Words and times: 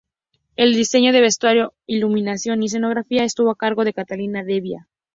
El 0.55 0.73
diseño 0.73 1.13
de 1.13 1.21
vestuario, 1.21 1.75
Iluminación 1.85 2.63
y 2.63 2.65
escenografía 2.65 3.23
estuvo 3.23 3.51
a 3.51 3.55
cargo 3.55 3.83
de 3.85 3.93
Catalina 3.93 4.43
Devia. 4.43 4.87